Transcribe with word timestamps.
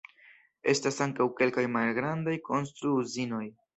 Estas 0.73 0.95
ankaŭ 1.05 1.27
kelkaj 1.41 1.67
malgrandaj 1.75 2.37
konstru-uzinoj. 2.49 3.45